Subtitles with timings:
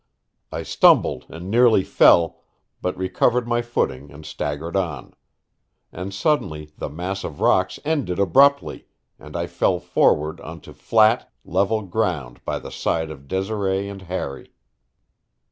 [0.51, 2.39] I stumbled and nearly fell,
[2.81, 5.13] but recovered my footing and staggered on.
[5.91, 8.87] And suddenly the mass of rocks ended abruptly,
[9.19, 14.55] and I fell forward onto flat, level ground by the side of Desiree and Harry.